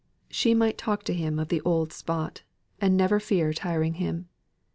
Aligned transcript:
She 0.31 0.55
might 0.55 0.79
talk 0.79 1.03
to 1.03 1.13
him 1.13 1.37
of 1.37 1.49
the 1.49 1.61
old 1.61 1.93
spot, 1.93 2.41
and 2.79 2.97
never 2.97 3.19
feared 3.19 3.57
tiring 3.57 3.93
him. 4.01 4.29